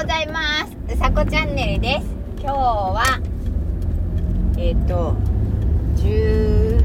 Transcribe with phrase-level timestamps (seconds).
[0.00, 0.74] ございます。
[0.94, 2.06] うさこチャンネルです。
[2.40, 3.20] 今日は
[4.56, 5.14] えっ、ー、と
[5.96, 6.80] 11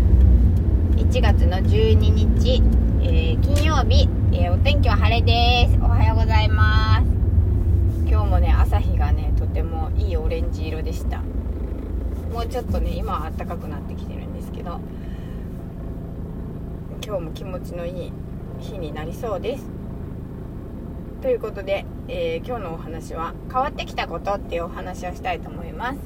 [1.22, 2.62] 月の12日、
[3.02, 5.80] えー、金曜日、えー、お天気は晴れです。
[5.82, 7.06] おはようございます。
[8.06, 11.22] 今日もね朝日がねとてもいいオレンジ色でした。
[12.34, 14.82] もうちょっとね今は暖かくなってきてるんですけど
[17.02, 18.12] 今日も気持ちのいい
[18.60, 19.85] 日になりそうです。
[21.26, 26.00] ということで、えー、今日のお話は変わってきたことっていうお話をしたいと思います。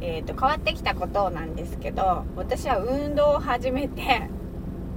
[0.00, 4.30] えーと、変わってきたことなんですけど私は運動を始めて、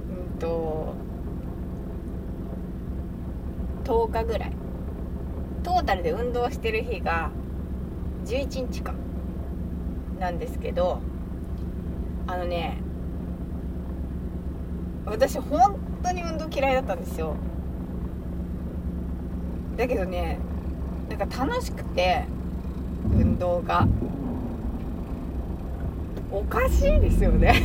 [0.08, 0.94] うんと、
[3.82, 4.52] 10日ぐらい。
[5.64, 7.32] トータルで運動してる日が
[8.26, 8.94] 11日間
[10.20, 11.00] なんですけど
[12.28, 12.78] あのね
[15.04, 17.34] 私本当に運動嫌いだったんですよ。
[19.80, 20.38] だけどね
[21.08, 22.24] なんか楽しくて
[23.16, 23.88] 運動が。
[26.32, 27.60] おかしいですよね。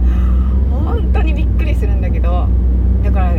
[0.70, 2.46] 本当にびっくりするんだけど。
[3.02, 3.32] だから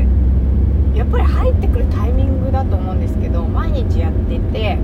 [0.96, 4.78] やっぱり入ってくるタイミングだと思うんですけど毎日やってて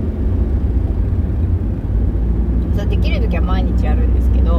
[2.76, 4.58] そうできる時は毎日やるんですけど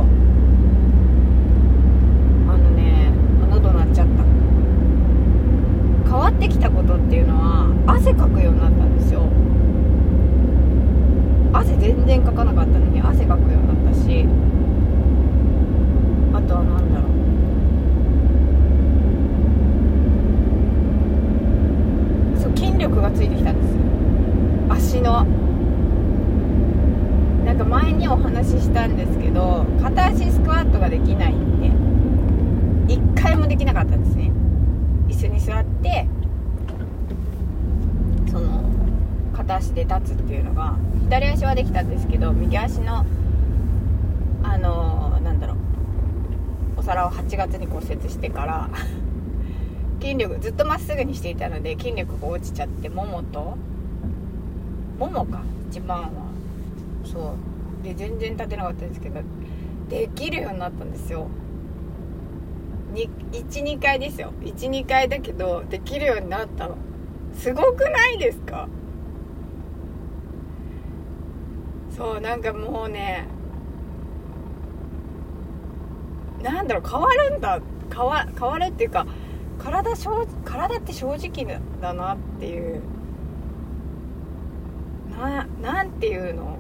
[2.50, 3.12] あのね
[3.50, 4.24] 喉鳴っちゃった
[6.10, 9.22] 変わってきたことっていうのは汗かくようになったんですよ。
[11.52, 14.28] 汗全然かかなかったのに汗かくようになったし。
[16.34, 17.08] あとは何だろ
[22.38, 22.40] う。
[22.40, 23.76] そう筋力がついてきたんです
[24.70, 25.26] 足の。
[27.46, 31.60] なんか前にお話ししたんですけど片足スクワットができないん
[32.88, 34.32] で一回もできなかったんですね。
[35.08, 36.08] 椅子に座って
[38.38, 38.62] その
[39.36, 43.04] 片足で立つっていうのが左足はできたんですけど右足の
[44.44, 45.58] あのー、なんだろう
[46.78, 48.70] お皿を8月に骨折してから
[50.00, 53.58] 筋力ずっとまっすぐにしていたので筋力が落ちちゃってももと
[55.00, 56.10] ももか一番は。
[57.04, 57.36] そ
[57.82, 57.84] う。
[57.84, 59.22] で全然立てなかったんですけど
[59.90, 61.28] できるようになったんですよ。
[62.94, 64.34] 12回ですよ。
[64.42, 66.78] 12回だけどできるようになったの。
[67.38, 68.68] すごくないですか？
[71.96, 73.26] そうなんかもうね
[76.44, 77.60] なんだろう変わるんだ
[77.94, 79.08] 変わ変わるっていうか
[79.58, 79.96] 体
[80.46, 82.82] 体って正直だなっていう
[85.20, 86.58] ななんていうの？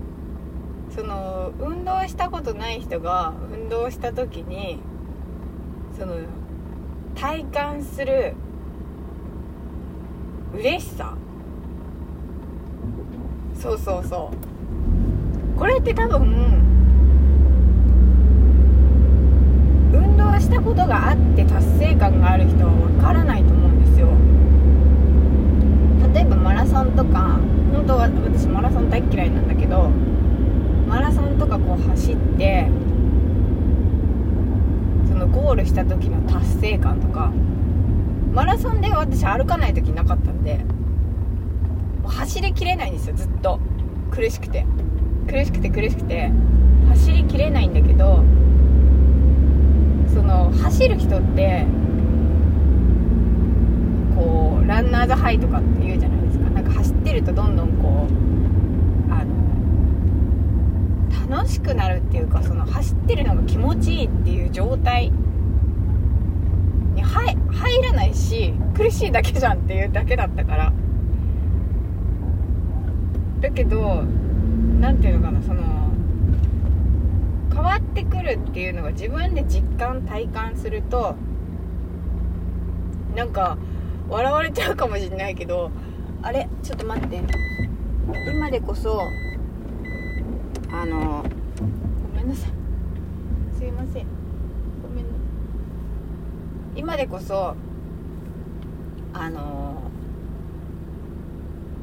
[0.96, 4.80] その運動したことない人が運動した時に
[6.00, 6.16] その
[7.14, 8.34] 体感する
[10.58, 11.14] 嬉しさ。
[13.54, 14.32] そうそうそ
[15.56, 15.58] う。
[15.60, 16.20] これって多分
[19.94, 24.08] 運動したことがあって達成感がある人は分からないと思うんですよ。
[26.14, 27.40] 例えばマラソンとか
[27.74, 29.90] 本当は私マラソン大嫌いなんだけど
[30.88, 32.68] マラソンとかこう走って
[35.08, 37.32] そのゴールした時の達成感とか
[38.38, 40.58] マラソンで私歩かない時なかったんで
[42.04, 43.60] もう走りきれないんですよずっと。
[44.12, 44.64] 苦しくて。
[45.28, 46.30] 苦しくて苦しくて。
[46.90, 48.24] 走りきれないんだけど
[50.14, 51.66] その走る人って
[54.16, 56.48] こうランナーズハイとかって言うじゃないですか。
[56.52, 58.08] なんか走ってるとどんどんこ
[59.10, 59.26] うあ
[61.26, 65.12] の楽しくなるっていうかその走ってるのが気持ちいいっていう状態
[67.52, 70.74] 入らないし苦しいだけじゃんっていうだけだったから。
[73.40, 74.04] だけど
[74.80, 75.64] 何ていうのかなその
[77.54, 81.16] 変わってくるっていうのが自分で実感体感すると
[83.16, 83.58] なんか
[84.10, 85.72] 笑われちゃうかもしれないけど
[86.24, 87.22] あれちょっと待って。
[88.32, 89.02] 今でこそ
[90.72, 91.24] あの
[92.14, 92.52] ごめんなさい。
[93.58, 94.06] すいません。
[96.78, 97.56] 今でこそ
[99.12, 99.82] あの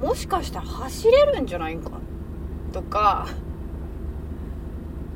[0.01, 1.91] もしかしたら走れるんじゃないか？
[2.73, 3.27] とか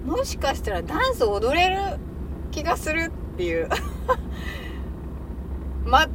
[0.04, 1.76] もしかしたらダンス踊れる
[2.50, 3.69] 気がするっていう。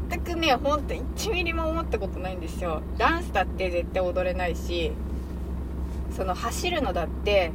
[0.09, 2.81] 全くねほんと1ミリも思ったことないんですよ。
[2.97, 4.91] ダンスだって絶対踊れないし
[6.11, 7.51] その走るのだって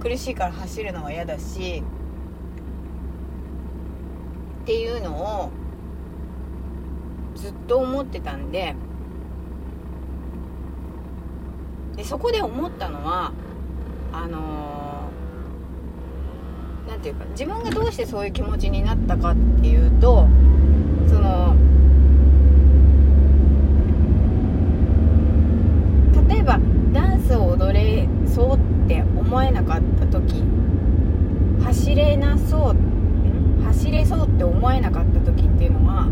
[0.00, 1.82] 苦しいから走るのは嫌だし
[4.70, 5.50] っていうのを
[7.34, 8.76] ずっと思ってたんで
[11.96, 13.32] でそこで思ったのは
[14.12, 15.10] あの
[16.88, 20.28] 何、て言うか自分がどうしてそういう気持ちになったかっていうと
[21.08, 21.56] その
[26.28, 26.60] 例えば
[26.92, 30.44] ダンスを踊れそうって思えなかった時
[31.64, 33.00] 走れなそう
[33.64, 36.08] 走れそうっって思えなかった時っていうのは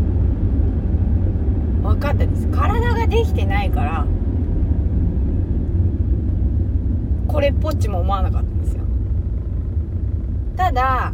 [1.81, 2.47] 分かったです。
[2.49, 4.05] 体ができてないから
[7.27, 8.83] これっぽっちも思わなかったんですよ。
[10.55, 11.13] ただ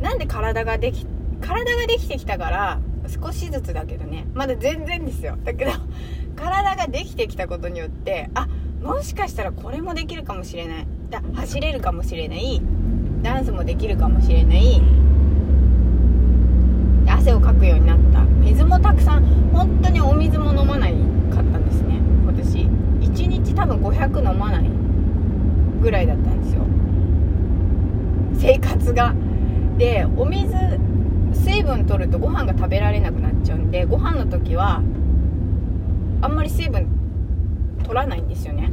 [0.00, 1.06] なんで体ができ
[1.42, 5.36] 体ができてきたから少しずつだけどねまだ全然ですよ。
[5.44, 5.72] だけど
[6.36, 8.48] 体ができてきたことによってあ
[8.82, 10.86] もしかしたらこれもできるかもしれない。
[11.10, 12.62] だ走れるかもしれない。
[13.20, 14.80] ダンスもできるかもしれない。
[17.20, 18.24] 汗をかくようになった。
[18.40, 20.94] 水もたくさん本当にお水も飲まない
[21.30, 22.00] かったんですね。
[22.26, 24.70] 私1日多分500飲まない
[25.82, 26.62] ぐらいだったんですよ。
[28.38, 29.14] 生活が。
[29.76, 30.54] でお水
[31.32, 34.82] 水分取るとご飯が食べられなくなっちゃうんでご飯の時は
[36.22, 36.86] あんまり水分
[37.82, 38.70] 取らないんですよね。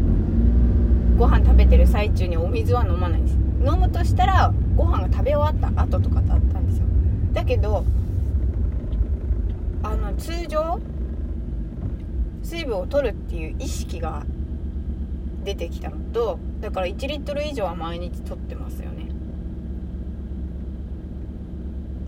[1.17, 3.37] ご飯食べてる最中にお水は飲まないんです。
[3.59, 6.85] 飲むとしたらご飯が食べ終わった後とかだったんですよ。
[7.33, 7.83] だけど
[10.17, 10.79] 通常
[12.43, 14.25] 水分を取るっていう意識が
[15.43, 19.07] 出てきたのとだから1リットル以上は毎日取ってますよね。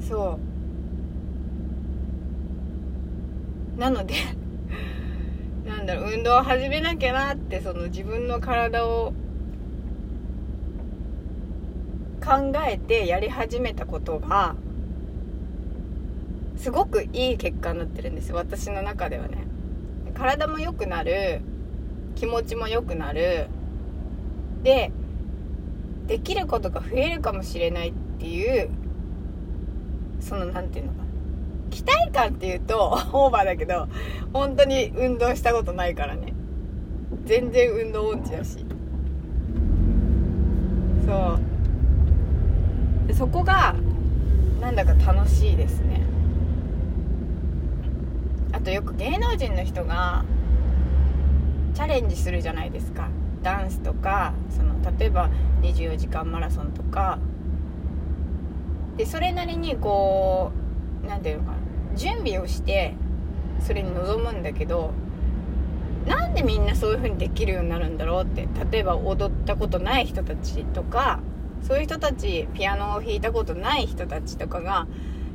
[0.02, 0.40] そ
[3.78, 3.80] う。
[3.80, 4.16] なので
[5.66, 9.14] なんだろう運動を始めなきゃなってその自分の体を
[12.22, 14.56] 考えてやり始めたことが
[16.60, 19.48] すごくいい結果になってるんですよ私の中ではね。
[20.14, 21.40] 体も良くなる
[22.16, 23.48] 気持ちも良くなる。
[24.62, 24.92] で
[26.08, 28.70] できることが増えるかもしれないっていう
[30.20, 31.06] その何て言うのかな。
[31.70, 33.88] 期待感っていうとオーバーだけど
[34.34, 36.34] 本当に運動したことないからね。
[37.24, 38.66] 全然運動音痴だし。
[41.06, 41.40] そ
[43.10, 43.14] う。
[43.14, 43.76] そこが
[44.60, 46.09] なんだか楽しいですね。
[48.60, 50.26] あとよく芸能人の人が
[51.74, 53.08] チャレンジするじゃないですか。
[53.42, 55.30] ダンスとかその例えば
[55.62, 57.20] 24時間マラソンとか。
[58.98, 60.52] でそれなりにこ
[61.06, 61.58] う何て言うのかな。
[61.96, 62.96] 準備をして
[63.62, 64.92] それに臨むんだけど
[66.06, 68.46] なんでみんなそういう風にできるようになるんだろうって。
[68.70, 71.22] 例えば踊ったことない人たちとか
[71.64, 74.86] そういう人たちピアノを弾いたことない人たちとかが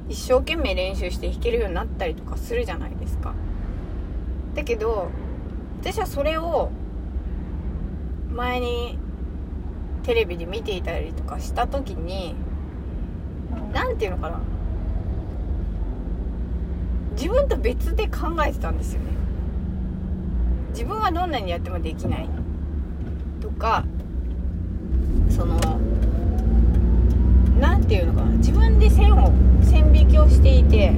[0.08, 3.34] 一生懸命練習して弾けるようになったりとかするじゃないですか。
[4.54, 5.08] だけど
[5.80, 6.70] 私はそれを
[8.30, 8.98] 前に
[10.02, 12.34] テレビで見ていたりとかした時に
[13.72, 14.40] 何て言うのかな。
[17.12, 19.06] 自分と別で考えてたんですよね。
[20.70, 22.28] 自分はどんなにやってもできない
[23.40, 23.84] とか
[25.30, 25.56] その
[27.60, 30.92] 何て言うのかな自分で線を線引きをしていて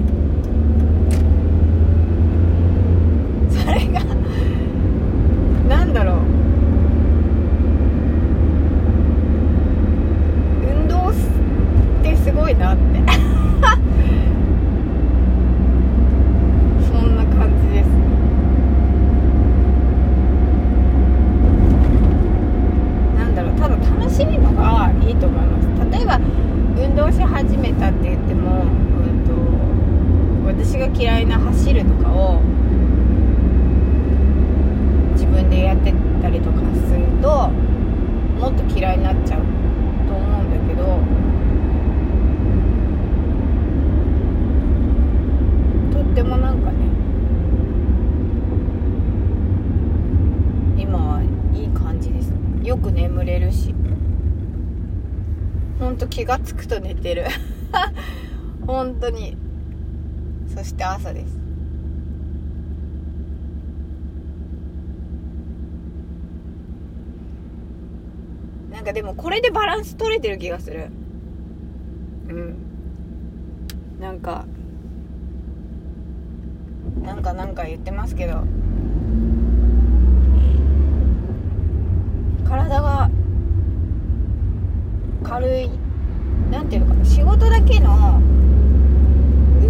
[3.51, 4.01] それが
[5.69, 6.17] 何だろう
[10.65, 11.13] 運動っ
[12.03, 12.83] てすごいなって
[16.87, 17.87] そんな感じです
[23.17, 26.21] なんだろうただ楽しいのがいいと思います例えば
[26.79, 29.33] 運動し始めたって言っても、うんと、
[30.47, 32.43] 私が嫌いな走るとかを
[35.13, 37.51] 自分でやってたりとかすると
[38.47, 39.41] もっと嫌いになっちゃう
[40.07, 40.85] と思うんだけど
[46.01, 46.87] とってもなんかね
[50.81, 51.23] 今は
[51.53, 52.33] いい感じです。
[52.63, 53.75] よく眠れるし。
[55.81, 57.25] ほんと気が付くと寝てる。
[58.65, 59.37] 本当に。
[60.55, 61.46] そして朝です。
[68.87, 70.89] かでもこれでバランス取れてる気がする。
[72.29, 72.57] うん。
[74.01, 74.47] なんか。
[77.03, 78.43] なんかなんか言ってますけど
[82.49, 83.11] 体が
[85.23, 85.71] 軽い
[86.51, 88.21] なんていうのかな仕事だけの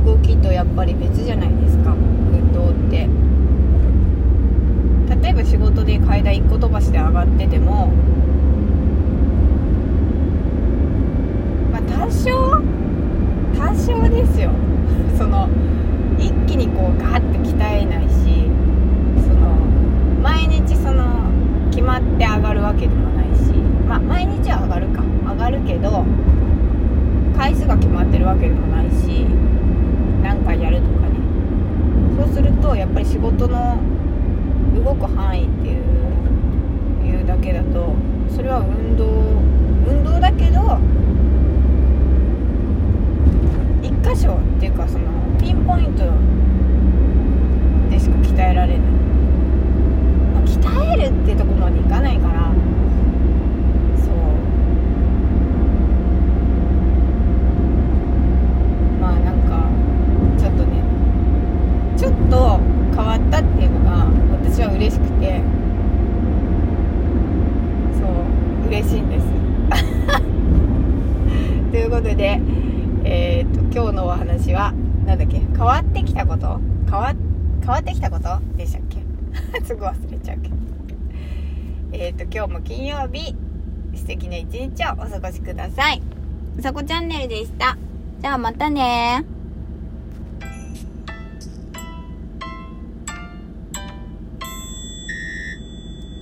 [0.05, 3.09] 動きとやっぱり別じゃないですか運動って
[5.23, 7.89] 例えば仕事で会階段1個飛ばしで上がってても
[11.73, 12.63] まあ多少
[13.59, 14.51] 多少ですよ。
[15.19, 15.49] その
[16.19, 18.49] 一気にこうガーッて鍛えないし
[19.23, 19.57] その
[20.23, 21.31] 毎日その
[21.71, 23.53] 決まって上がるわけでもないし
[23.89, 25.03] まあ毎日は上がるか。
[25.29, 26.05] 上がるけど
[27.37, 29.27] 回数が決まってるわけでもないし
[30.23, 31.17] 何回やるとかね。
[32.17, 33.77] そうするとやっぱり仕事の
[34.83, 37.95] 動く範囲っていういうだけだと
[38.35, 39.05] それは運動
[39.87, 40.79] 運動だけど
[44.07, 45.05] 一箇所っていうかその
[45.41, 46.05] ピンポイント
[47.91, 48.87] でしか鍛えられない、
[50.31, 52.53] まあ、鍛えるってとこまでいかないから
[53.99, 54.15] そう
[59.01, 59.69] まあなんか
[60.39, 60.85] ちょっとね
[61.99, 62.61] ちょっと
[62.95, 64.07] 変わったっていうのが
[64.41, 65.43] 私は嬉しくて
[67.99, 69.27] そう嬉しいんです
[71.73, 72.41] ということで
[73.09, 74.73] えー、っと今日のお話は
[75.07, 76.59] 何だっけ変わってきたこと
[76.91, 77.15] 変わ
[77.67, 78.39] 変わってきたこと？
[78.57, 79.03] でしたっけ？
[79.67, 80.55] すぐ忘れちゃうけど。
[81.93, 83.35] えー、っと今日も金曜日。
[83.95, 86.03] 素敵な一日をお過ごしください。
[86.59, 87.77] うさこチャンネルでした。
[88.21, 89.25] じゃあまたね。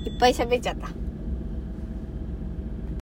[0.06, 0.88] いっぱい喋っちゃった